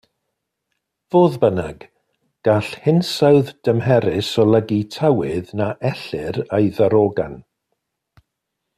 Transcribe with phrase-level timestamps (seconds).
[1.15, 1.85] Fodd bynnag,
[2.49, 7.41] gall hinsawdd dymherus olygu tywydd na ellir ei ddarogan.